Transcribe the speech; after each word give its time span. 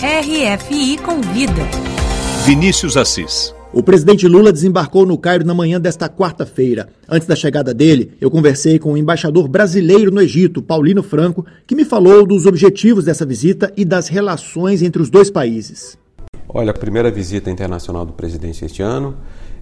RFI 0.00 0.96
Convida. 0.98 1.66
Vinícius 2.46 2.96
Assis. 2.96 3.52
O 3.72 3.82
presidente 3.82 4.28
Lula 4.28 4.52
desembarcou 4.52 5.04
no 5.04 5.18
Cairo 5.18 5.44
na 5.44 5.52
manhã 5.52 5.80
desta 5.80 6.08
quarta-feira. 6.08 6.88
Antes 7.08 7.26
da 7.26 7.34
chegada 7.34 7.74
dele, 7.74 8.12
eu 8.20 8.30
conversei 8.30 8.78
com 8.78 8.92
o 8.92 8.96
embaixador 8.96 9.48
brasileiro 9.48 10.12
no 10.12 10.20
Egito, 10.22 10.62
Paulino 10.62 11.02
Franco, 11.02 11.44
que 11.66 11.74
me 11.74 11.84
falou 11.84 12.24
dos 12.24 12.46
objetivos 12.46 13.06
dessa 13.06 13.26
visita 13.26 13.72
e 13.76 13.84
das 13.84 14.06
relações 14.06 14.82
entre 14.82 15.02
os 15.02 15.10
dois 15.10 15.32
países. 15.32 15.98
Olha, 16.48 16.70
a 16.70 16.74
primeira 16.74 17.10
visita 17.10 17.50
internacional 17.50 18.06
do 18.06 18.12
presidente 18.12 18.64
este 18.64 18.80
ano, 18.80 19.16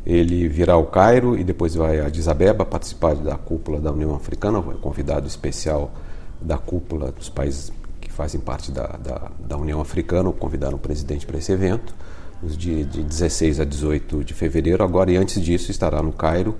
ele 0.04 0.48
virá 0.48 0.74
ao 0.74 0.84
Cairo 0.84 1.38
e 1.38 1.44
depois 1.44 1.74
vai 1.74 1.98
a 1.98 2.08
Addis 2.08 2.28
Abeba 2.28 2.66
participar 2.66 3.14
da 3.14 3.36
cúpula 3.36 3.80
da 3.80 3.90
União 3.90 4.14
Africana, 4.14 4.60
convidado 4.60 5.26
especial 5.26 5.94
da 6.42 6.58
cúpula 6.58 7.10
dos 7.10 7.30
países 7.30 7.72
fazem 8.16 8.40
parte 8.40 8.72
da, 8.72 8.86
da, 8.86 9.30
da 9.38 9.56
União 9.58 9.78
Africana, 9.80 10.32
convidaram 10.32 10.76
o 10.76 10.80
presidente 10.80 11.26
para 11.26 11.36
esse 11.36 11.52
evento 11.52 11.94
de, 12.42 12.84
de 12.84 13.02
16 13.02 13.60
a 13.60 13.64
18 13.64 14.24
de 14.24 14.32
fevereiro. 14.32 14.82
Agora, 14.82 15.10
e 15.12 15.16
antes 15.16 15.40
disso, 15.42 15.70
estará 15.70 16.02
no 16.02 16.12
Cairo, 16.12 16.56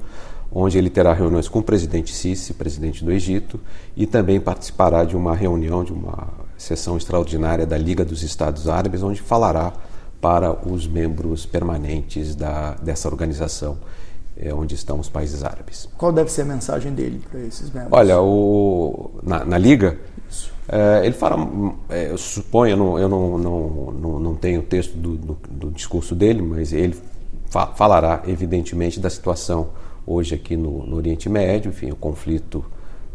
onde 0.52 0.76
ele 0.76 0.90
terá 0.90 1.14
reuniões 1.14 1.48
com 1.48 1.60
o 1.60 1.62
presidente 1.62 2.14
Sisi, 2.14 2.52
presidente 2.52 3.02
do 3.02 3.10
Egito, 3.10 3.58
e 3.96 4.06
também 4.06 4.38
participará 4.38 5.02
de 5.04 5.16
uma 5.16 5.34
reunião, 5.34 5.82
de 5.82 5.92
uma 5.92 6.28
sessão 6.58 6.96
extraordinária 6.96 7.66
da 7.66 7.78
Liga 7.78 8.04
dos 8.04 8.22
Estados 8.22 8.68
Árabes, 8.68 9.02
onde 9.02 9.22
falará 9.22 9.72
para 10.20 10.52
os 10.68 10.86
membros 10.86 11.46
permanentes 11.46 12.34
da, 12.34 12.74
dessa 12.74 13.08
organização, 13.08 13.78
é, 14.36 14.52
onde 14.52 14.74
estão 14.74 14.98
os 14.98 15.08
países 15.08 15.42
árabes. 15.42 15.88
Qual 15.96 16.12
deve 16.12 16.30
ser 16.30 16.42
a 16.42 16.46
mensagem 16.46 16.92
dele 16.92 17.22
para 17.30 17.40
esses 17.40 17.70
membros? 17.70 17.92
Olha, 17.92 18.20
o, 18.20 19.10
na, 19.22 19.44
na 19.44 19.58
Liga, 19.58 19.98
é, 20.68 21.06
ele 21.06 21.14
fala, 21.14 21.48
é, 21.88 22.10
eu 22.10 22.18
suponho, 22.18 22.72
eu 22.72 22.76
não, 22.76 22.98
eu 22.98 23.08
não, 23.08 23.38
não, 23.38 23.92
não, 23.92 24.18
não 24.18 24.34
tenho 24.34 24.60
o 24.60 24.62
texto 24.64 24.96
do, 24.96 25.16
do, 25.16 25.38
do, 25.48 25.70
discurso 25.70 26.14
dele, 26.14 26.42
mas 26.42 26.72
ele 26.72 26.96
fa 27.48 27.68
falará, 27.68 28.22
evidentemente, 28.26 28.98
da 28.98 29.08
situação 29.08 29.68
hoje 30.04 30.34
aqui 30.34 30.56
no, 30.56 30.84
no 30.84 30.96
Oriente 30.96 31.28
Médio, 31.28 31.68
enfim, 31.68 31.92
o 31.92 31.96
conflito, 31.96 32.64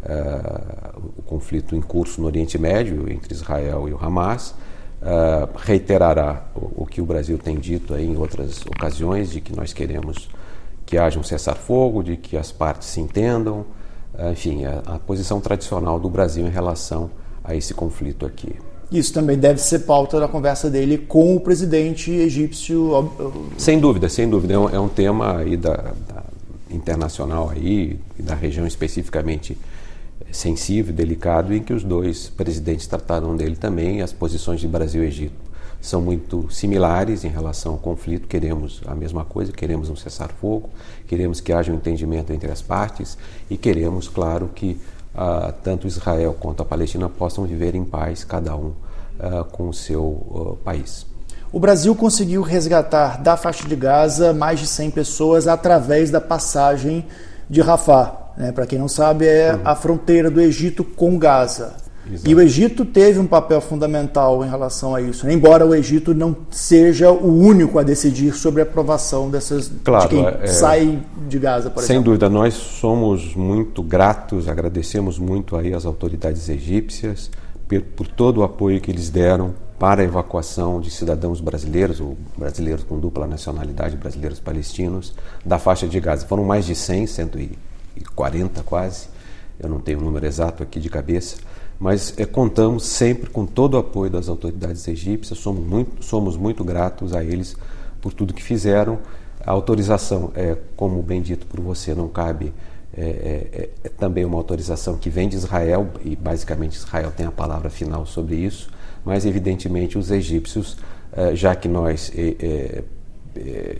uh, 0.03 1.11
o 1.17 1.21
conflito 1.23 1.75
em 1.75 1.81
curso 1.81 2.21
no 2.21 2.27
Oriente 2.27 2.57
Médio 2.57 3.11
entre 3.11 3.33
Israel 3.33 3.87
e 3.89 3.93
o 3.93 3.99
Hamas. 4.01 4.55
Uh, 5.01 5.49
reiterará 5.57 6.45
o, 6.55 6.83
o, 6.83 6.85
que 6.85 7.01
o 7.01 7.05
Brasil 7.05 7.37
tem 7.37 7.57
dito 7.57 7.97
em 7.97 8.15
outras 8.15 8.65
ocasiões, 8.65 9.31
de 9.31 9.41
que 9.41 9.53
nós 9.53 9.73
queremos 9.73 10.29
que 10.85 10.97
haja 10.97 11.19
um 11.19 11.23
cessar-fogo, 11.23 12.03
de 12.03 12.15
que 12.15 12.37
as 12.37 12.51
partes 12.51 12.87
se 12.89 13.01
entendam, 13.01 13.65
uh, 14.13 14.31
enfim, 14.31 14.63
a, 14.63 14.83
a 14.85 14.99
posição 14.99 15.41
tradicional 15.41 15.99
do 15.99 16.09
Brasil 16.09 16.45
em 16.45 16.51
relação 16.51 17.09
a 17.43 17.55
esse 17.55 17.73
conflito 17.73 18.25
aqui. 18.25 18.55
Isso 18.91 19.13
também 19.13 19.37
deve 19.37 19.61
ser 19.61 19.79
pauta 19.79 20.19
da 20.19 20.27
conversa 20.27 20.69
dele 20.69 20.97
com 20.97 21.35
o 21.35 21.39
presidente 21.39 22.11
egípcio. 22.11 23.09
Sem 23.57 23.79
dúvida, 23.79 24.09
sem 24.09 24.29
dúvida. 24.29 24.53
É 24.53 24.57
um, 24.59 24.69
é 24.69 24.79
um 24.79 24.89
tema 24.89 25.37
aí 25.37 25.55
da, 25.55 25.75
da, 25.75 26.23
internacional 26.69 27.49
aí, 27.49 27.97
da 28.19 28.35
região 28.35 28.67
especificamente 28.67 29.57
sensível, 30.29 30.93
delicado, 30.93 31.53
em 31.53 31.61
que 31.61 31.73
os 31.73 31.83
dois 31.83 32.29
presidentes 32.29 32.85
trataram 32.85 33.35
dele 33.35 33.55
também. 33.55 34.01
As 34.01 34.11
posições 34.11 34.59
de 34.59 34.67
Brasil 34.67 35.03
e 35.03 35.07
Egito 35.07 35.51
são 35.79 36.01
muito 36.01 36.51
similares 36.51 37.23
em 37.23 37.29
relação 37.29 37.73
ao 37.73 37.77
conflito. 37.77 38.27
Queremos 38.27 38.81
a 38.85 38.93
mesma 38.93 39.23
coisa, 39.23 39.53
queremos 39.53 39.89
um 39.89 39.95
cessar-fogo, 39.95 40.69
queremos 41.07 41.39
que 41.39 41.51
haja 41.51 41.71
um 41.71 41.75
entendimento 41.75 42.31
entre 42.33 42.51
as 42.51 42.61
partes 42.61 43.17
e 43.49 43.55
queremos, 43.55 44.07
claro, 44.07 44.49
que 44.53 44.77
uh, 45.15 45.53
tanto 45.63 45.87
Israel 45.87 46.35
quanto 46.39 46.61
a 46.61 46.65
Palestina 46.65 47.09
possam 47.09 47.45
viver 47.45 47.75
em 47.75 47.83
paz, 47.83 48.23
cada 48.23 48.55
um 48.55 48.73
uh, 49.19 49.45
com 49.51 49.69
o 49.69 49.73
seu 49.73 50.03
uh, 50.03 50.57
país. 50.63 51.05
O 51.51 51.59
Brasil 51.59 51.93
conseguiu 51.95 52.41
resgatar 52.41 53.21
da 53.21 53.35
faixa 53.35 53.67
de 53.67 53.75
Gaza 53.75 54.33
mais 54.33 54.59
de 54.59 54.67
100 54.67 54.91
pessoas 54.91 55.47
através 55.47 56.09
da 56.09 56.21
passagem 56.21 57.05
de 57.49 57.59
Rafah. 57.59 58.31
Né? 58.37 58.51
Para 58.53 58.65
quem 58.65 58.79
não 58.79 58.87
sabe, 58.87 59.27
é 59.27 59.53
uhum. 59.53 59.61
a 59.65 59.75
fronteira 59.75 60.31
do 60.31 60.39
Egito 60.39 60.83
com 60.83 61.19
Gaza. 61.19 61.75
Exato. 62.11 62.29
E 62.29 62.35
o 62.35 62.41
Egito 62.41 62.83
teve 62.83 63.19
um 63.19 63.27
papel 63.27 63.61
fundamental 63.61 64.43
em 64.43 64.49
relação 64.49 64.93
a 64.93 65.01
isso, 65.01 65.29
embora 65.29 65.65
o 65.65 65.73
Egito 65.73 66.13
não 66.13 66.35
seja 66.49 67.11
o 67.11 67.33
único 67.33 67.79
a 67.79 67.83
decidir 67.83 68.33
sobre 68.33 68.61
a 68.61 68.63
aprovação 68.63 69.29
dessas 69.29 69.71
claro, 69.83 70.09
de 70.09 70.15
quem 70.15 70.25
é, 70.25 70.47
sai 70.47 70.99
de 71.27 71.39
Gaza, 71.39 71.69
por 71.69 71.81
sem 71.83 71.95
exemplo. 71.95 72.11
dúvida, 72.11 72.29
nós 72.29 72.53
somos 72.53 73.35
muito 73.35 73.81
gratos, 73.81 74.47
agradecemos 74.47 75.17
muito 75.17 75.55
aí 75.55 75.73
às 75.73 75.85
autoridades 75.85 76.49
egípcias 76.49 77.31
por, 77.67 77.81
por 77.81 78.07
todo 78.07 78.39
o 78.39 78.43
apoio 78.43 78.81
que 78.81 78.91
eles 78.91 79.09
deram 79.09 79.53
para 79.79 80.03
a 80.03 80.05
evacuação 80.05 80.79
de 80.79 80.91
cidadãos 80.91 81.41
brasileiros, 81.41 81.99
ou 81.99 82.15
brasileiros 82.37 82.83
com 82.83 82.99
dupla 82.99 83.25
nacionalidade, 83.25 83.97
brasileiros 83.97 84.39
palestinos, 84.39 85.15
da 85.43 85.57
faixa 85.57 85.87
de 85.87 85.99
Gaza. 85.99 86.27
Foram 86.27 86.43
mais 86.43 86.65
de 86.65 86.75
100, 86.75 87.07
140 87.07 88.61
quase, 88.61 89.07
eu 89.59 89.67
não 89.67 89.79
tenho 89.79 89.99
o 89.99 90.03
número 90.03 90.25
exato 90.25 90.61
aqui 90.61 90.79
de 90.79 90.87
cabeça, 90.87 91.37
mas 91.81 92.13
é, 92.15 92.27
contamos 92.27 92.85
sempre 92.85 93.27
com 93.27 93.43
todo 93.43 93.73
o 93.73 93.77
apoio 93.77 94.11
das 94.11 94.29
autoridades 94.29 94.87
egípcias, 94.87 95.39
somos 95.39 95.65
muito, 95.65 96.05
somos 96.05 96.37
muito 96.37 96.63
gratos 96.63 97.11
a 97.11 97.23
eles 97.23 97.55
por 97.99 98.13
tudo 98.13 98.35
que 98.35 98.43
fizeram. 98.43 98.99
A 99.43 99.49
autorização, 99.49 100.31
é, 100.35 100.55
como 100.75 101.01
bem 101.01 101.23
dito 101.23 101.47
por 101.47 101.59
você, 101.59 101.95
não 101.95 102.07
cabe, 102.07 102.53
é, 102.95 103.03
é, 103.03 103.69
é 103.83 103.89
também 103.89 104.23
uma 104.23 104.37
autorização 104.37 104.95
que 104.95 105.09
vem 105.09 105.27
de 105.27 105.35
Israel, 105.35 105.89
e 106.05 106.15
basicamente 106.15 106.75
Israel 106.75 107.11
tem 107.17 107.25
a 107.25 107.31
palavra 107.31 107.71
final 107.71 108.05
sobre 108.05 108.35
isso, 108.35 108.69
mas 109.03 109.25
evidentemente 109.25 109.97
os 109.97 110.11
egípcios, 110.11 110.77
é, 111.11 111.35
já 111.35 111.55
que 111.55 111.67
nós 111.67 112.11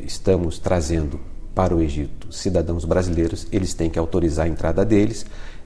estamos 0.04 0.58
trazendo 0.58 1.20
para 1.54 1.76
o 1.76 1.80
Egito 1.80 2.34
cidadãos 2.34 2.84
brasileiros, 2.84 3.46
eles 3.52 3.76
têm 3.76 3.92
que 3.92 4.00
autorizar 4.00 4.48
a 4.48 4.50
entrada 4.50 4.84
deles. 4.84 5.24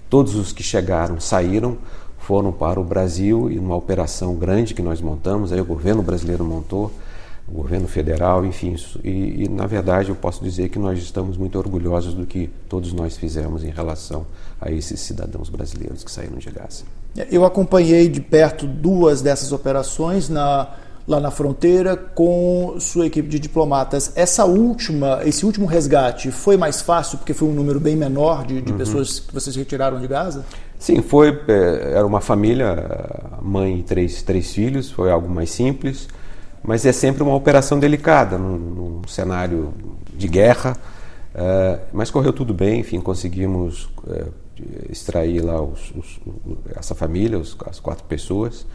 Todos 0.09 0.35
os 0.35 0.52
que 0.52 0.62
chegaram 0.62 1.19
saíram, 1.19 1.78
foram 2.25 2.51
para 2.51 2.79
o 2.79 2.83
Brasil 2.83 3.51
e 3.51 3.55
numa 3.55 3.75
operação 3.75 4.33
grande 4.35 4.73
que 4.73 4.81
nós 4.81 4.99
montamos, 4.99 5.53
aí 5.53 5.61
o 5.61 5.65
governo 5.65 6.01
brasileiro 6.01 6.43
montou, 6.43 6.91
o 7.47 7.51
governo 7.51 7.87
federal, 7.87 8.43
enfim, 8.43 8.75
e, 9.03 9.43
e, 9.43 9.47
na 9.47 9.67
verdade 9.67 10.09
eu 10.09 10.15
posso 10.15 10.43
dizer 10.43 10.69
que 10.69 10.79
nós 10.79 10.97
estamos 10.97 11.37
muito 11.37 11.55
orgulhosos 11.59 12.15
do 12.15 12.25
que 12.25 12.49
todos 12.67 12.91
nós 12.93 13.15
fizemos 13.15 13.63
em 13.63 13.69
relação 13.69 14.25
a 14.59 14.71
esses 14.71 14.99
cidadãos 15.01 15.49
brasileiros 15.49 16.03
que 16.03 16.11
saíram 16.11 16.37
de 16.37 16.49
Gaza. 16.49 16.83
Eu 17.29 17.45
acompanhei 17.45 18.09
de 18.09 18.19
perto 18.19 18.65
duas 18.65 19.21
dessas 19.21 19.51
operações 19.51 20.27
na, 20.27 20.73
lá 21.07 21.19
na 21.19 21.29
fronteira 21.29 21.95
com 21.95 22.75
sua 22.79 23.05
equipe 23.05 23.29
de 23.29 23.39
diplomatas. 23.39 24.11
Essa 24.16 24.45
última, 24.45 25.21
esse 25.23 25.45
último 25.45 25.66
resgate 25.66 26.31
foi 26.31 26.57
mais 26.57 26.81
fácil 26.81 27.19
porque 27.19 27.33
foi 27.33 27.47
um 27.47 27.53
número 27.53 27.79
bem 27.79 27.95
menor 27.95 28.45
de, 28.45 28.61
de 28.61 28.71
uhum. 28.71 28.77
pessoas 28.77 29.19
que 29.19 29.33
vocês 29.33 29.55
retiraram 29.55 29.99
de 29.99 30.07
Gaza? 30.07 30.43
Sim, 30.79 31.01
foi. 31.01 31.29
É, 31.47 31.93
era 31.95 32.05
uma 32.05 32.21
família, 32.21 32.75
mãe 33.41 33.79
e 33.79 33.83
três, 33.83 34.23
três 34.23 34.53
filhos, 34.53 34.91
foi 34.91 35.11
algo 35.11 35.29
mais 35.29 35.51
simples, 35.51 36.07
mas 36.63 36.85
é 36.85 36.91
sempre 36.91 37.22
uma 37.22 37.35
operação 37.35 37.79
delicada, 37.79 38.37
num, 38.37 38.57
num 38.57 39.01
cenário 39.07 39.73
de 40.13 40.27
guerra. 40.27 40.75
Uh, 41.35 41.81
mas 41.91 42.09
correu 42.09 42.31
tudo 42.31 42.53
bem, 42.53 42.79
enfim, 42.79 43.01
conseguimos 43.01 43.89
uh, 44.07 44.31
extrair 44.89 45.41
lá 45.41 45.61
os, 45.61 45.91
os, 45.91 46.19
essa 46.77 46.95
família, 46.95 47.37
os, 47.37 47.57
as 47.67 47.79
quatro 47.79 48.05
pessoas 48.05 48.66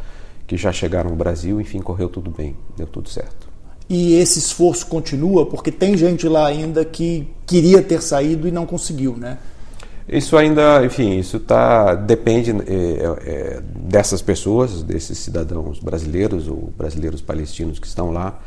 que 0.51 0.57
já 0.57 0.73
chegaram 0.73 1.11
no 1.11 1.17
Brasil, 1.17 1.61
enfim, 1.61 1.79
correu 1.79 2.09
tudo 2.09 2.29
bem, 2.29 2.57
deu 2.77 2.85
tudo 2.85 3.09
certo. 3.09 3.49
E 3.89 4.15
esse 4.15 4.41
esforço 4.41 4.85
continua 4.89 5.47
porque 5.47 5.71
tem 5.71 5.97
gente 5.97 6.27
lá 6.27 6.45
ainda 6.45 6.85
que 6.85 7.29
queria 7.47 7.81
ter 7.81 8.03
saído 8.03 8.49
e 8.49 8.51
não 8.51 8.67
conseguiu, 8.67 9.17
né? 9.17 9.39
Isso 10.09 10.37
ainda, 10.37 10.85
enfim, 10.85 11.17
isso 11.21 11.39
tá, 11.39 11.95
depende 11.95 12.51
é, 12.51 12.65
é, 12.67 13.63
dessas 13.77 14.21
pessoas, 14.21 14.83
desses 14.83 15.19
cidadãos 15.19 15.79
brasileiros 15.79 16.49
ou 16.49 16.73
brasileiros 16.77 17.21
palestinos 17.21 17.79
que 17.79 17.87
estão 17.87 18.11
lá, 18.11 18.41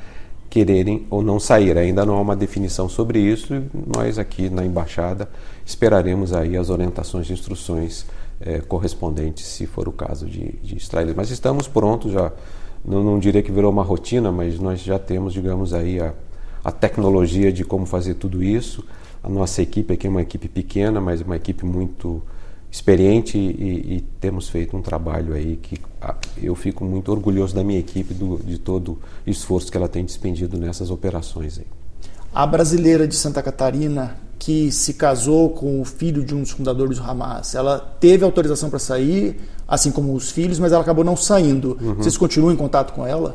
quererem 0.49 1.07
ou 1.09 1.23
não 1.23 1.39
sair. 1.39 1.77
Ainda 1.77 2.05
não 2.05 2.17
há 2.17 2.21
uma 2.21 2.35
definição 2.35 2.89
sobre 2.89 3.17
isso 3.17 3.55
e 3.55 3.63
nós 3.95 4.19
aqui 4.19 4.49
na 4.49 4.65
Embaixada 4.65 5.29
esperaremos 5.65 6.33
aí 6.33 6.57
as 6.57 6.69
orientações 6.69 7.29
e 7.29 7.33
instruções 7.33 8.05
é, 8.45 8.59
correspondentes, 8.59 9.45
se 9.45 9.65
for 9.65 9.87
o 9.87 9.91
caso 9.91 10.25
de, 10.27 10.51
de 10.61 10.75
extrair. 10.75 11.13
Mas 11.15 11.31
estamos 11.31 11.67
prontos 11.67 12.11
já, 12.11 12.31
não, 12.83 13.03
não 13.03 13.19
diria 13.19 13.41
que 13.41 13.51
virou 13.51 13.71
uma 13.71 13.83
rotina, 13.83 14.31
mas 14.31 14.59
nós 14.59 14.81
já 14.81 14.99
temos, 14.99 15.33
digamos 15.33 15.73
aí, 15.73 15.99
a, 15.99 16.13
a 16.63 16.71
tecnologia 16.71 17.51
de 17.51 17.63
como 17.63 17.85
fazer 17.85 18.15
tudo 18.15 18.43
isso, 18.43 18.85
a 19.23 19.29
nossa 19.29 19.61
equipe 19.61 19.93
aqui 19.93 20.07
é 20.07 20.09
uma 20.09 20.21
equipe 20.21 20.49
pequena, 20.49 20.99
mas 20.99 21.21
uma 21.21 21.37
equipe 21.37 21.65
muito 21.65 22.21
experiente 22.69 23.37
e, 23.37 23.97
e 23.97 24.01
temos 24.19 24.49
feito 24.49 24.75
um 24.75 24.81
trabalho 24.81 25.33
aí 25.33 25.57
que 25.57 25.79
eu 26.41 26.55
fico 26.55 26.83
muito 26.83 27.11
orgulhoso 27.11 27.53
da 27.53 27.63
minha 27.63 27.79
equipe, 27.79 28.13
do, 28.13 28.37
de 28.43 28.57
todo 28.57 28.99
o 29.25 29.29
esforço 29.29 29.71
que 29.71 29.77
ela 29.77 29.87
tem 29.87 30.03
despendido 30.03 30.57
nessas 30.57 30.89
operações 30.89 31.59
aí. 31.59 31.82
A 32.33 32.47
brasileira 32.47 33.07
de 33.07 33.15
Santa 33.15 33.41
Catarina 33.41 34.17
que 34.43 34.73
se 34.73 34.95
casou 34.95 35.51
com 35.51 35.79
o 35.79 35.85
filho 35.85 36.21
de 36.21 36.35
um 36.35 36.41
dos 36.41 36.51
fundadores 36.51 36.97
do 36.99 37.09
Hamas, 37.09 37.55
ela 37.55 37.79
teve 37.79 38.25
autorização 38.25 38.69
para 38.69 38.77
sair, 38.77 39.39
assim 39.65 39.89
como 39.89 40.13
os 40.13 40.31
filhos, 40.31 40.59
mas 40.59 40.73
ela 40.73 40.81
acabou 40.81 41.05
não 41.05 41.15
saindo. 41.15 41.77
Uhum. 41.79 41.93
Vocês 41.93 42.17
continuam 42.17 42.51
em 42.51 42.57
contato 42.57 42.91
com 42.91 43.07
ela? 43.07 43.33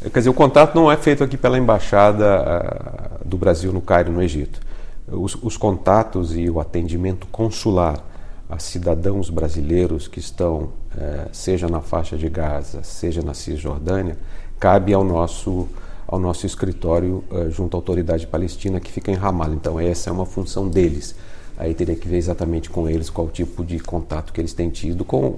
Quer 0.00 0.18
dizer, 0.18 0.30
o 0.30 0.34
contato 0.34 0.74
não 0.74 0.90
é 0.90 0.96
feito 0.96 1.22
aqui 1.22 1.36
pela 1.36 1.56
embaixada 1.56 3.20
do 3.24 3.36
Brasil 3.36 3.72
no 3.72 3.80
Cairo, 3.80 4.10
no 4.10 4.20
Egito. 4.20 4.60
Os, 5.06 5.36
os 5.40 5.56
contatos 5.56 6.36
e 6.36 6.50
o 6.50 6.58
atendimento 6.58 7.28
consular 7.28 8.04
a 8.50 8.58
cidadãos 8.58 9.30
brasileiros 9.30 10.08
que 10.08 10.18
estão, 10.18 10.70
eh, 10.96 11.28
seja 11.30 11.68
na 11.68 11.80
faixa 11.80 12.16
de 12.16 12.28
Gaza, 12.28 12.82
seja 12.82 13.22
na 13.22 13.34
Cisjordânia, 13.34 14.16
cabe 14.58 14.92
ao 14.92 15.04
nosso 15.04 15.68
ao 16.08 16.18
nosso 16.18 16.46
escritório 16.46 17.22
uh, 17.30 17.50
junto 17.50 17.76
à 17.76 17.78
autoridade 17.78 18.26
palestina 18.26 18.80
que 18.80 18.90
fica 18.90 19.12
em 19.12 19.14
Ramallah. 19.14 19.54
Então 19.54 19.78
essa 19.78 20.08
é 20.08 20.12
uma 20.12 20.24
função 20.24 20.66
deles. 20.66 21.14
Aí 21.58 21.74
teria 21.74 21.94
que 21.94 22.08
ver 22.08 22.16
exatamente 22.16 22.70
com 22.70 22.88
eles 22.88 23.10
qual 23.10 23.28
tipo 23.28 23.64
de 23.64 23.78
contato 23.78 24.32
que 24.32 24.40
eles 24.40 24.54
têm 24.54 24.70
tido 24.70 25.04
com 25.04 25.36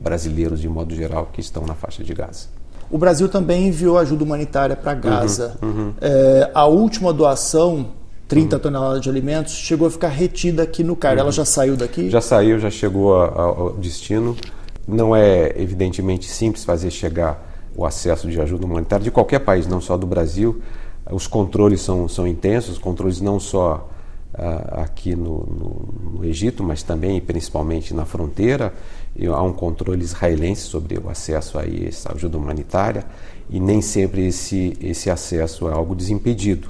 brasileiros 0.00 0.60
de 0.60 0.68
modo 0.68 0.94
geral 0.94 1.30
que 1.32 1.40
estão 1.40 1.66
na 1.66 1.74
faixa 1.74 2.04
de 2.04 2.14
Gaza. 2.14 2.46
O 2.90 2.98
Brasil 2.98 3.26
também 3.28 3.68
enviou 3.68 3.98
ajuda 3.98 4.22
humanitária 4.22 4.76
para 4.76 4.92
Gaza. 4.94 5.56
Uhum, 5.62 5.68
uhum. 5.68 5.92
É, 5.98 6.50
a 6.52 6.66
última 6.66 7.10
doação, 7.10 7.88
30 8.28 8.56
uhum. 8.56 8.62
toneladas 8.62 9.00
de 9.00 9.08
alimentos, 9.08 9.54
chegou 9.54 9.88
a 9.88 9.90
ficar 9.90 10.08
retida 10.08 10.62
aqui 10.62 10.84
no 10.84 10.94
Cairo. 10.94 11.20
Ela 11.20 11.28
uhum. 11.28 11.32
já 11.32 11.44
saiu 11.46 11.74
daqui? 11.74 12.10
Já 12.10 12.20
saiu, 12.20 12.58
já 12.58 12.70
chegou 12.70 13.14
ao 13.14 13.72
destino. 13.72 14.36
Não 14.86 15.16
é 15.16 15.54
evidentemente 15.56 16.28
simples 16.28 16.64
fazer 16.64 16.90
chegar 16.90 17.51
o 17.76 17.84
acesso 17.86 18.28
de 18.28 18.40
ajuda 18.40 18.66
humanitária 18.66 19.04
de 19.04 19.10
qualquer 19.10 19.40
país, 19.40 19.66
não 19.66 19.80
só 19.80 19.96
do 19.96 20.06
Brasil. 20.06 20.60
Os 21.10 21.26
controles 21.26 21.80
são, 21.80 22.08
são 22.08 22.26
intensos, 22.26 22.72
os 22.72 22.78
controles 22.78 23.20
não 23.20 23.40
só 23.40 23.88
uh, 24.34 24.80
aqui 24.80 25.16
no, 25.16 25.38
no, 25.46 26.18
no, 26.18 26.24
Egito, 26.24 26.62
mas 26.62 26.82
também 26.82 27.16
e 27.16 27.20
principalmente 27.20 27.94
na 27.94 28.04
fronteira. 28.04 28.72
E 29.14 29.26
há 29.26 29.42
um 29.42 29.52
controle 29.52 30.02
israelense 30.02 30.62
sobre 30.62 30.98
o 30.98 31.10
acesso 31.10 31.58
a 31.58 31.64
essa 31.66 32.12
ajuda 32.12 32.38
humanitária 32.38 33.04
e 33.50 33.60
nem 33.60 33.82
sempre 33.82 34.26
esse, 34.26 34.76
esse 34.80 35.10
acesso 35.10 35.68
é 35.68 35.72
algo 35.72 35.94
desimpedido. 35.94 36.68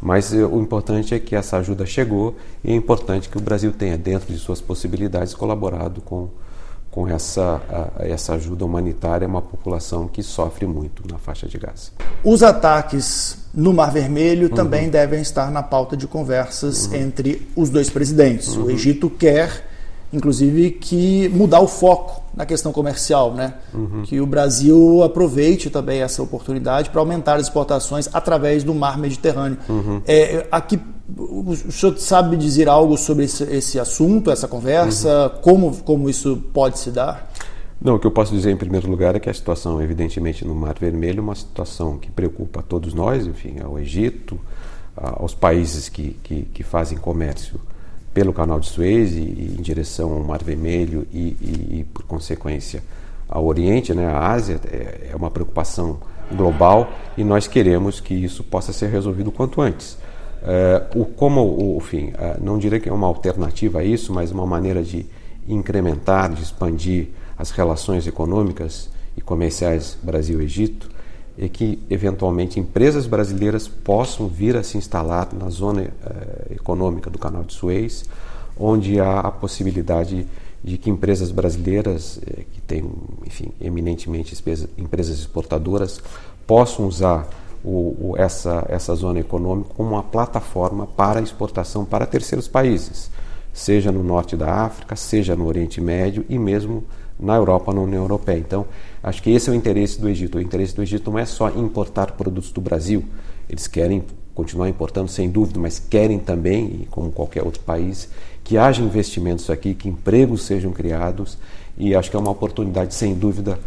Mas 0.00 0.32
uh, 0.32 0.46
o 0.46 0.60
importante 0.60 1.14
é 1.14 1.18
que 1.18 1.34
essa 1.34 1.58
ajuda 1.58 1.86
chegou 1.86 2.36
e 2.64 2.70
é 2.70 2.74
importante 2.74 3.28
que 3.28 3.38
o 3.38 3.40
Brasil 3.40 3.72
tenha, 3.72 3.96
dentro 3.96 4.32
de 4.32 4.38
suas 4.38 4.60
possibilidades, 4.60 5.34
colaborado 5.34 6.00
com, 6.00 6.28
com 6.90 7.06
essa, 7.06 7.60
essa 8.00 8.34
ajuda 8.34 8.64
humanitária 8.64 9.24
a 9.26 9.28
uma 9.28 9.42
população 9.42 10.08
que 10.08 10.22
sofre 10.22 10.66
muito 10.66 11.02
na 11.10 11.18
faixa 11.18 11.46
de 11.46 11.56
Gaza. 11.56 11.92
Os 12.24 12.42
ataques 12.42 13.38
no 13.54 13.72
Mar 13.72 13.92
Vermelho 13.92 14.48
uhum. 14.48 14.54
também 14.54 14.88
devem 14.88 15.20
estar 15.20 15.50
na 15.50 15.62
pauta 15.62 15.96
de 15.96 16.06
conversas 16.06 16.86
uhum. 16.86 16.96
entre 16.96 17.48
os 17.54 17.70
dois 17.70 17.88
presidentes. 17.88 18.56
Uhum. 18.56 18.64
O 18.64 18.70
Egito 18.70 19.08
quer, 19.08 19.66
inclusive, 20.12 20.72
que 20.72 21.28
mudar 21.28 21.60
o 21.60 21.68
foco 21.68 22.22
na 22.34 22.44
questão 22.44 22.72
comercial, 22.72 23.34
né? 23.34 23.54
Uhum. 23.72 24.02
Que 24.02 24.20
o 24.20 24.26
Brasil 24.26 25.02
aproveite 25.02 25.70
também 25.70 26.00
essa 26.02 26.22
oportunidade 26.22 26.90
para 26.90 27.00
aumentar 27.00 27.36
as 27.36 27.42
exportações 27.42 28.08
através 28.12 28.64
do 28.64 28.74
Mar 28.74 28.98
Mediterrâneo. 28.98 29.58
Uhum. 29.68 30.02
É, 30.06 30.46
aqui 30.50 30.80
o 31.18 31.54
senhor 31.54 31.98
sabe 31.98 32.36
dizer 32.36 32.68
algo 32.68 32.96
sobre 32.96 33.24
esse, 33.24 33.44
esse 33.44 33.78
assunto, 33.78 34.30
essa 34.30 34.48
conversa? 34.48 35.32
Uhum. 35.34 35.40
Como, 35.40 35.76
como 35.78 36.10
isso 36.10 36.36
pode 36.52 36.78
se 36.78 36.90
dar? 36.90 37.30
Não, 37.80 37.94
o 37.94 37.98
que 37.98 38.06
eu 38.06 38.10
posso 38.10 38.32
dizer 38.34 38.50
em 38.50 38.56
primeiro 38.56 38.90
lugar 38.90 39.16
é 39.16 39.18
que 39.18 39.30
a 39.30 39.34
situação, 39.34 39.80
evidentemente, 39.80 40.44
no 40.44 40.54
Mar 40.54 40.76
Vermelho 40.78 41.20
é 41.20 41.22
uma 41.22 41.34
situação 41.34 41.96
que 41.96 42.10
preocupa 42.10 42.60
a 42.60 42.62
todos 42.62 42.92
nós, 42.92 43.26
enfim, 43.26 43.56
ao 43.64 43.78
Egito, 43.78 44.38
aos 44.94 45.34
países 45.34 45.88
que, 45.88 46.16
que, 46.22 46.42
que 46.42 46.62
fazem 46.62 46.98
comércio 46.98 47.58
pelo 48.12 48.32
Canal 48.32 48.60
de 48.60 48.66
Suez 48.66 49.12
e, 49.12 49.20
e 49.20 49.56
em 49.58 49.62
direção 49.62 50.12
ao 50.12 50.22
Mar 50.22 50.42
Vermelho 50.42 51.06
e, 51.12 51.36
e, 51.40 51.78
e, 51.80 51.86
por 51.92 52.04
consequência, 52.04 52.82
ao 53.28 53.46
Oriente, 53.46 53.94
né, 53.94 54.06
à 54.06 54.30
Ásia, 54.30 54.60
é, 54.70 55.10
é 55.12 55.16
uma 55.16 55.30
preocupação 55.30 55.98
global 56.32 56.92
e 57.16 57.24
nós 57.24 57.46
queremos 57.46 58.00
que 58.00 58.12
isso 58.12 58.44
possa 58.44 58.72
ser 58.72 58.90
resolvido 58.90 59.32
quanto 59.32 59.62
antes. 59.62 59.96
Uh, 60.40 61.02
o, 61.02 61.04
como, 61.04 61.42
o, 61.42 61.76
enfim, 61.76 62.12
uh, 62.14 62.42
não 62.42 62.58
diria 62.58 62.80
que 62.80 62.88
é 62.88 62.92
uma 62.92 63.06
alternativa 63.06 63.80
a 63.80 63.84
isso, 63.84 64.12
mas 64.12 64.30
uma 64.30 64.46
maneira 64.46 64.82
de 64.82 65.04
incrementar, 65.46 66.32
de 66.32 66.42
expandir 66.42 67.08
as 67.36 67.50
relações 67.50 68.06
econômicas 68.06 68.88
e 69.16 69.20
comerciais 69.20 69.98
Brasil-Egito, 70.02 70.88
é 71.38 71.48
que, 71.48 71.78
eventualmente, 71.90 72.58
empresas 72.58 73.06
brasileiras 73.06 73.68
possam 73.68 74.28
vir 74.28 74.56
a 74.56 74.62
se 74.62 74.78
instalar 74.78 75.28
na 75.32 75.50
zona 75.50 75.82
uh, 75.82 76.52
econômica 76.52 77.10
do 77.10 77.18
Canal 77.18 77.44
de 77.44 77.52
Suez, 77.52 78.04
onde 78.58 78.98
há 78.98 79.20
a 79.20 79.30
possibilidade 79.30 80.26
de 80.62 80.76
que 80.76 80.90
empresas 80.90 81.30
brasileiras, 81.30 82.20
que 82.52 82.60
têm, 82.60 82.84
enfim, 83.26 83.50
eminentemente 83.58 84.34
empresas 84.76 85.18
exportadoras, 85.18 86.02
possam 86.46 86.86
usar 86.86 87.26
o, 87.64 88.10
o, 88.10 88.14
essa, 88.16 88.64
essa 88.68 88.94
zona 88.94 89.20
econômica 89.20 89.70
como 89.76 89.90
uma 89.90 90.02
plataforma 90.02 90.86
para 90.86 91.20
exportação 91.20 91.84
para 91.84 92.06
terceiros 92.06 92.48
países, 92.48 93.10
seja 93.52 93.92
no 93.92 94.02
norte 94.02 94.36
da 94.36 94.52
África, 94.52 94.96
seja 94.96 95.36
no 95.36 95.46
Oriente 95.46 95.80
Médio 95.80 96.24
e 96.28 96.38
mesmo 96.38 96.84
na 97.18 97.36
Europa, 97.36 97.72
na 97.72 97.80
União 97.80 98.02
Europeia. 98.02 98.38
Então, 98.38 98.66
acho 99.02 99.22
que 99.22 99.30
esse 99.30 99.50
é 99.50 99.52
o 99.52 99.54
interesse 99.54 100.00
do 100.00 100.08
Egito. 100.08 100.38
O 100.38 100.40
interesse 100.40 100.74
do 100.74 100.82
Egito 100.82 101.10
não 101.10 101.18
é 101.18 101.26
só 101.26 101.50
importar 101.50 102.12
produtos 102.12 102.50
do 102.50 102.60
Brasil, 102.60 103.04
eles 103.48 103.66
querem 103.66 104.02
continuar 104.34 104.68
importando 104.68 105.10
sem 105.10 105.28
dúvida, 105.28 105.60
mas 105.60 105.78
querem 105.78 106.18
também, 106.18 106.86
como 106.90 107.10
qualquer 107.10 107.42
outro 107.42 107.60
país, 107.62 108.08
que 108.42 108.56
haja 108.56 108.82
investimentos 108.82 109.50
aqui, 109.50 109.74
que 109.74 109.88
empregos 109.88 110.44
sejam 110.44 110.72
criados 110.72 111.36
e 111.76 111.94
acho 111.94 112.10
que 112.10 112.16
é 112.16 112.18
uma 112.18 112.30
oportunidade 112.30 112.94
sem 112.94 113.14
dúvida 113.14 113.58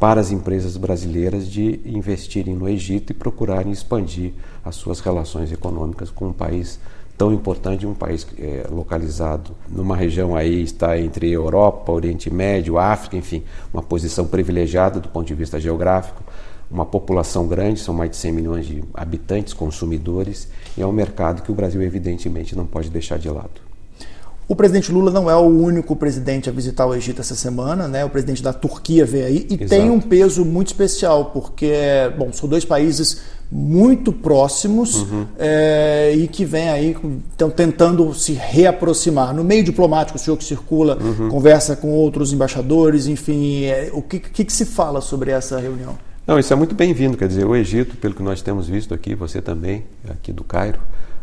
para 0.00 0.18
as 0.18 0.30
empresas 0.32 0.78
brasileiras 0.78 1.46
de 1.46 1.78
investirem 1.84 2.56
no 2.56 2.66
Egito 2.66 3.10
e 3.12 3.14
procurarem 3.14 3.70
expandir 3.70 4.32
as 4.64 4.74
suas 4.74 4.98
relações 5.00 5.52
econômicas 5.52 6.10
com 6.10 6.28
um 6.28 6.32
país 6.32 6.80
tão 7.18 7.34
importante, 7.34 7.86
um 7.86 7.92
país 7.92 8.26
é, 8.38 8.66
localizado 8.70 9.54
numa 9.68 9.94
região 9.94 10.34
aí 10.34 10.62
está 10.62 10.98
entre 10.98 11.30
Europa, 11.30 11.92
Oriente 11.92 12.32
Médio, 12.32 12.78
África, 12.78 13.14
enfim, 13.14 13.44
uma 13.74 13.82
posição 13.82 14.26
privilegiada 14.26 14.98
do 14.98 15.10
ponto 15.10 15.26
de 15.26 15.34
vista 15.34 15.60
geográfico, 15.60 16.24
uma 16.70 16.86
população 16.86 17.46
grande, 17.46 17.78
são 17.78 17.92
mais 17.92 18.10
de 18.10 18.16
100 18.16 18.32
milhões 18.32 18.66
de 18.66 18.82
habitantes, 18.94 19.52
consumidores, 19.52 20.48
e 20.78 20.80
é 20.80 20.86
um 20.86 20.92
mercado 20.92 21.42
que 21.42 21.52
o 21.52 21.54
Brasil 21.54 21.82
evidentemente 21.82 22.56
não 22.56 22.64
pode 22.64 22.88
deixar 22.88 23.18
de 23.18 23.28
lado. 23.28 23.69
O 24.50 24.56
presidente 24.56 24.90
Lula 24.90 25.12
não 25.12 25.30
é 25.30 25.36
o 25.36 25.46
único 25.46 25.94
presidente 25.94 26.48
a 26.50 26.52
visitar 26.52 26.84
o 26.84 26.92
Egito 26.92 27.20
essa 27.20 27.36
semana, 27.36 27.86
né? 27.86 28.04
O 28.04 28.10
presidente 28.10 28.42
da 28.42 28.52
Turquia 28.52 29.06
veio 29.06 29.26
aí 29.26 29.46
e 29.48 29.54
Exato. 29.54 29.68
tem 29.68 29.88
um 29.88 30.00
peso 30.00 30.44
muito 30.44 30.66
especial, 30.66 31.26
porque, 31.26 31.72
bom, 32.18 32.32
são 32.32 32.48
dois 32.48 32.64
países 32.64 33.20
muito 33.48 34.12
próximos 34.12 35.02
uhum. 35.02 35.24
é, 35.38 36.12
e 36.16 36.26
que 36.26 36.44
vem 36.44 36.68
aí 36.68 36.96
estão 37.30 37.48
tentando 37.48 38.12
se 38.12 38.32
reaproximar. 38.32 39.32
No 39.32 39.44
meio 39.44 39.62
diplomático, 39.62 40.18
o 40.18 40.20
senhor 40.20 40.36
que 40.36 40.42
circula, 40.42 40.98
uhum. 41.00 41.28
conversa 41.28 41.76
com 41.76 41.92
outros 41.92 42.32
embaixadores, 42.32 43.06
enfim, 43.06 43.66
é, 43.66 43.90
o 43.92 44.02
que, 44.02 44.18
que, 44.18 44.44
que 44.44 44.52
se 44.52 44.64
fala 44.64 45.00
sobre 45.00 45.30
essa 45.30 45.60
reunião? 45.60 45.96
Não, 46.26 46.36
isso 46.40 46.52
é 46.52 46.56
muito 46.56 46.74
bem-vindo. 46.74 47.16
Quer 47.16 47.28
dizer, 47.28 47.46
o 47.46 47.54
Egito, 47.54 47.96
pelo 47.96 48.14
que 48.14 48.22
nós 48.24 48.42
temos 48.42 48.66
visto 48.66 48.92
aqui, 48.92 49.14
você 49.14 49.40
também, 49.40 49.84
aqui 50.08 50.32
do 50.32 50.42
Cairo, 50.42 50.80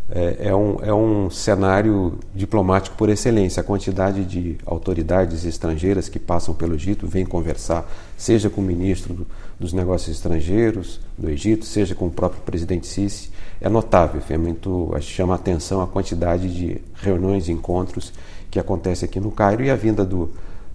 é, 0.10 0.48
é, 0.48 0.56
um, 0.56 0.78
é 0.82 0.94
um 0.94 1.30
cenário 1.30 2.18
diplomático 2.34 2.96
por 2.96 3.10
excelência. 3.10 3.62
A 3.62 3.64
quantidade 3.64 4.24
de 4.24 4.58
autoridades 4.66 5.44
estrangeiras 5.46 6.08
que 6.08 6.18
passam 6.20 6.54
pelo 6.54 6.76
Egito 6.76 7.06
vêm 7.06 7.26
conversar, 7.26 7.90
seja 8.16 8.50
com 8.50 8.62
o 8.62 8.64
ministro 8.64 9.14
do, 9.14 9.28
dos 9.60 9.74
Negócios 9.74 10.16
Estrangeiros 10.16 11.00
do 11.18 11.30
Egito, 11.30 11.66
seja 11.66 11.94
com 11.94 12.08
o 12.08 12.12
próprio 12.12 12.42
presidente 12.42 12.88
Sisi, 12.88 13.30
é 13.60 13.68
notável. 13.68 14.22
É 14.30 14.38
muito, 14.38 14.96
chama 15.02 15.36
atenção 15.36 15.82
a 15.82 15.88
quantidade 15.88 16.54
de 16.54 16.82
reuniões 16.96 17.50
e 17.50 17.52
encontros 17.52 18.14
que 18.50 18.60
acontece 18.60 19.04
aqui 19.04 19.20
no 19.20 19.32
Cairo 19.32 19.64
e 19.64 19.70
a 19.70 19.76
vinda 19.76 20.06
do, 20.06 20.30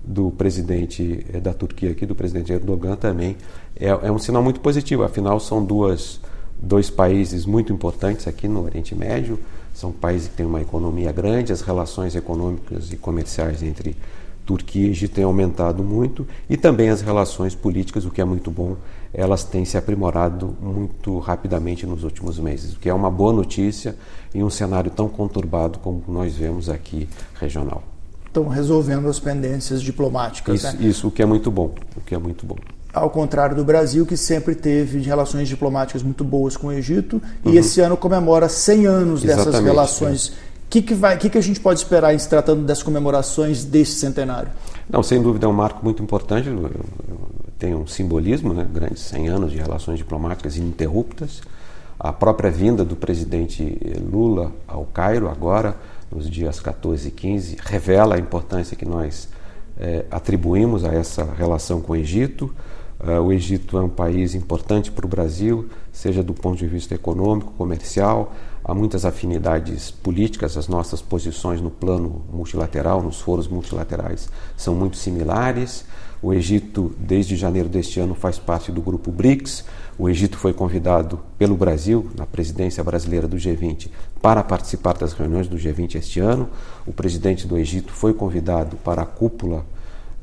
do 0.05 0.31
presidente 0.33 1.25
é, 1.33 1.41
da 1.41 1.55
Turquia 1.55 1.91
aqui, 1.93 2.05
do 2.05 2.15
presidente 2.15 2.53
Erdogan 2.53 2.97
também, 2.97 3.37
é, 3.81 3.89
é 3.89 4.12
um 4.12 4.19
sinal 4.19 4.43
muito 4.43 4.61
positivo. 4.61 5.05
Afinal, 5.05 5.41
são 5.41 5.65
duas 5.65 6.21
dois 6.62 6.88
países 6.88 7.45
muito 7.45 7.73
importantes 7.73 8.28
aqui 8.28 8.47
no 8.47 8.62
Oriente 8.62 8.95
Médio. 8.95 9.38
São 9.75 9.90
países 9.90 10.28
que 10.28 10.35
têm 10.35 10.47
uma 10.47 10.61
economia 10.61 11.11
grande, 11.11 11.52
as 11.52 11.62
relações 11.62 12.14
econômicas 12.14 12.92
e 12.92 12.97
comerciais 12.97 13.62
entre 13.62 13.97
Turquia 14.45 14.87
e 14.87 14.90
Egito 14.90 15.14
têm 15.14 15.25
aumentado 15.25 15.83
muito 15.83 16.26
e 16.49 16.57
também 16.57 16.88
as 16.88 17.00
relações 17.00 17.54
políticas, 17.54 18.04
o 18.04 18.11
que 18.11 18.21
é 18.21 18.25
muito 18.25 18.50
bom, 18.50 18.76
elas 19.14 19.45
têm 19.45 19.64
se 19.64 19.76
aprimorado 19.76 20.57
muito 20.61 21.19
rapidamente 21.19 21.87
nos 21.87 22.04
últimos 22.04 22.38
meses, 22.38 22.75
o 22.75 22.78
que 22.78 22.88
é 22.88 22.95
uma 22.95 23.11
boa 23.11 23.33
notícia 23.33 23.97
em 24.35 24.42
um 24.42 24.50
cenário 24.50 24.90
tão 24.90 25.09
conturbado 25.09 25.78
como 25.78 26.02
nós 26.09 26.35
vemos 26.35 26.69
aqui 26.69 27.09
regional. 27.35 27.83
Estão 28.26 28.49
resolvendo 28.49 29.09
as 29.09 29.19
pendências 29.19 29.83
diplomáticas. 29.83 30.64
Isso, 30.64 30.76
né? 30.76 30.88
isso 30.88 31.09
o 31.09 31.11
que 31.11 31.23
é 31.23 31.26
muito 31.26 31.50
bom, 31.50 31.75
o 31.97 32.00
que 32.00 32.14
é 32.14 32.19
muito 32.19 32.47
bom 32.47 32.57
ao 32.93 33.09
contrário 33.09 33.57
do 33.57 33.65
Brasil, 33.65 34.05
que 34.05 34.17
sempre 34.17 34.55
teve 34.55 35.01
relações 35.01 35.49
diplomáticas 35.49 36.03
muito 36.03 36.23
boas 36.23 36.57
com 36.57 36.67
o 36.67 36.73
Egito, 36.73 37.23
uhum. 37.45 37.53
e 37.53 37.57
esse 37.57 37.81
ano 37.81 37.97
comemora 37.97 38.49
100 38.49 38.87
anos 38.87 39.25
Exatamente, 39.25 39.51
dessas 39.51 39.65
relações. 39.65 40.29
O 40.29 40.33
é. 40.33 40.35
que, 40.69 40.83
que, 40.83 40.95
vai, 40.95 41.17
que, 41.17 41.31
que 41.31 41.39
a 41.39 41.43
gente 41.43 41.61
pode 41.61 41.81
esperar 41.81 42.15
em 42.15 42.19
se 42.19 42.29
tratando 42.29 42.65
das 42.65 42.83
comemorações 42.83 43.65
deste 43.65 43.95
centenário? 43.95 44.51
Não, 44.89 45.03
sem 45.03 45.23
dúvida 45.23 45.47
é 45.47 45.49
um 45.49 45.55
marco 45.55 45.83
muito 45.83 46.03
importante. 46.03 46.51
tem 47.59 47.75
um 47.75 47.87
simbolismo, 47.87 48.53
né? 48.53 48.67
grandes 48.71 49.03
100 49.05 49.29
anos 49.29 49.53
de 49.53 49.59
relações 49.59 49.99
diplomáticas 49.99 50.57
ininterruptas. 50.57 51.41
A 51.99 52.13
própria 52.13 52.51
vinda 52.51 52.85
do 52.85 52.97
presidente 52.97 53.79
Lula 54.11 54.53
ao 54.67 54.85
Cairo, 54.85 55.29
agora, 55.29 55.77
nos 56.11 56.29
dias 56.29 56.61
14 56.61 57.09
e 57.09 57.11
15, 57.11 57.57
revela 57.63 58.17
a 58.17 58.19
importância 58.19 58.77
que 58.77 58.85
nós 58.85 59.29
é, 59.79 60.05
atribuímos 60.11 60.85
a 60.85 60.93
essa 60.93 61.25
relação 61.25 61.81
com 61.81 61.93
o 61.93 61.97
Egito. 61.97 62.53
Uh, 63.03 63.21
o 63.21 63.33
Egito 63.33 63.77
é 63.77 63.81
um 63.81 63.89
país 63.89 64.33
importante 64.33 64.93
para 64.93 65.05
o 65.05 65.09
Brasil, 65.09 65.69
seja 65.91 66.23
do 66.23 66.33
ponto 66.33 66.57
de 66.57 66.69
vista 66.69 66.95
econômico, 66.95 67.53
comercial. 67.59 68.33
Há 68.65 68.73
muitas 68.73 69.05
afinidades 69.05 69.91
políticas, 69.91 70.57
as 70.57 70.69
nossas 70.69 71.03
posições 71.03 71.61
no 71.61 71.69
plano 71.69 72.25
multilateral, 72.33 73.03
nos 73.03 73.21
foros 73.21 73.49
multilaterais, 73.49 74.29
são 74.57 74.73
muito 74.73 74.97
similares. 74.97 75.85
O 76.23 76.33
Egito, 76.33 76.95
desde 76.97 77.35
janeiro 77.35 77.69
deste 77.69 77.99
ano, 77.99 78.15
faz 78.15 78.39
parte 78.39 78.71
do 78.71 78.81
grupo 78.81 79.11
BRICS. 79.11 79.65
O 79.99 80.09
Egito 80.09 80.39
foi 80.39 80.53
convidado 80.53 81.19
pelo 81.37 81.57
Brasil, 81.57 82.09
na 82.17 82.25
presidência 82.25 82.85
brasileira 82.85 83.27
do 83.27 83.37
G20, 83.37 83.91
para 84.21 84.45
participar 84.45 84.93
das 84.93 85.13
reuniões 85.13 85.49
do 85.49 85.57
G20 85.57 85.97
este 85.97 86.21
ano. 86.21 86.49
O 86.87 86.93
presidente 86.93 87.49
do 87.49 87.59
Egito 87.59 87.93
foi 87.93 88.15
convidado 88.15 88.77
para 88.77 89.03
a 89.03 89.07
cúpula 89.07 89.67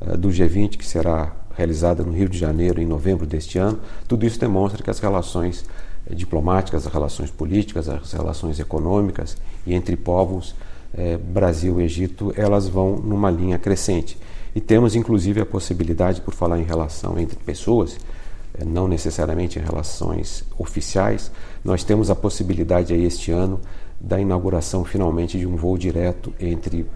uh, 0.00 0.16
do 0.16 0.30
G20, 0.30 0.78
que 0.78 0.86
será 0.86 1.39
realizada 1.56 2.02
no 2.02 2.12
Rio 2.12 2.28
de 2.28 2.38
Janeiro 2.38 2.80
em 2.80 2.86
novembro 2.86 3.26
deste 3.26 3.58
ano. 3.58 3.78
Tudo 4.06 4.26
isso 4.26 4.38
demonstra 4.38 4.82
que 4.82 4.90
as 4.90 4.98
relações 4.98 5.64
eh, 6.06 6.14
diplomáticas, 6.14 6.86
as 6.86 6.92
relações 6.92 7.30
políticas, 7.30 7.88
as 7.88 8.12
relações 8.12 8.58
econômicas 8.58 9.36
e 9.66 9.74
entre 9.74 9.96
povos 9.96 10.54
eh, 10.94 11.18
Brasil 11.18 11.80
e 11.80 11.84
Egito, 11.84 12.32
elas 12.36 12.68
vão 12.68 12.96
numa 12.96 13.30
linha 13.30 13.58
crescente. 13.58 14.18
E 14.54 14.60
temos 14.60 14.96
inclusive 14.96 15.40
a 15.40 15.46
possibilidade, 15.46 16.20
por 16.20 16.34
falar 16.34 16.58
em 16.58 16.64
relação 16.64 17.18
entre 17.18 17.36
pessoas, 17.36 17.98
eh, 18.54 18.64
não 18.64 18.88
necessariamente 18.88 19.58
em 19.58 19.62
relações 19.62 20.44
oficiais, 20.58 21.30
nós 21.64 21.84
temos 21.84 22.10
a 22.10 22.16
possibilidade 22.16 22.92
aí 22.92 23.04
este 23.04 23.30
ano 23.30 23.60
da 24.00 24.18
inauguração 24.18 24.82
finalmente 24.82 25.38
de 25.38 25.46
um 25.46 25.56
voo 25.56 25.76
direto 25.76 26.32
entre 26.40 26.86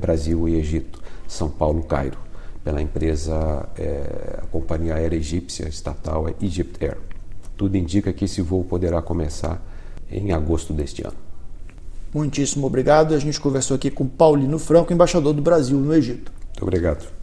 Brasil 0.00 0.48
e 0.48 0.54
Egito, 0.54 0.98
São 1.26 1.50
Paulo-Cairo 1.50 2.27
pela 2.64 2.82
empresa, 2.82 3.68
é, 3.76 4.40
a 4.42 4.46
companhia 4.46 4.94
aérea 4.94 5.16
egípcia 5.16 5.68
estatal 5.68 6.28
é 6.28 6.34
Egypt 6.42 6.84
Air. 6.84 6.98
Tudo 7.56 7.76
indica 7.76 8.12
que 8.12 8.24
esse 8.24 8.40
voo 8.40 8.64
poderá 8.64 9.02
começar 9.02 9.60
em 10.10 10.32
agosto 10.32 10.72
deste 10.72 11.02
ano. 11.06 11.16
Muitíssimo 12.14 12.66
obrigado. 12.66 13.14
A 13.14 13.18
gente 13.18 13.40
conversou 13.40 13.74
aqui 13.74 13.90
com 13.90 14.06
Paulino 14.06 14.58
Franco, 14.58 14.92
embaixador 14.92 15.32
do 15.32 15.42
Brasil 15.42 15.78
no 15.78 15.94
Egito. 15.94 16.32
Muito 16.48 16.62
obrigado. 16.62 17.17